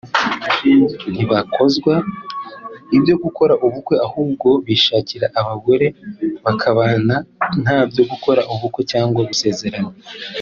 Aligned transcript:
ntibakozwa 1.13 1.93
ibyo 2.97 3.15
gukora 3.23 3.53
ubukwe 3.65 3.95
ahubwo 4.07 4.49
bishakira 4.65 5.27
abagore 5.39 5.87
bakabana 6.43 7.15
ntabyo 7.61 8.01
gukora 8.11 8.41
ubukwe 8.53 8.81
cyangwa 8.93 9.21
gusezerana 9.29 9.91